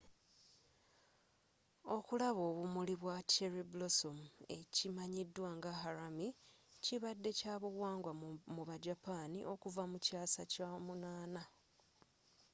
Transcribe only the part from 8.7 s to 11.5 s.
japani okuvva mu kyasa ky'omunana